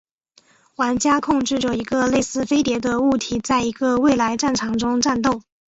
[0.77, 5.43] 玩家控制着一个类似飞碟的物体在一个未来战场中战斗。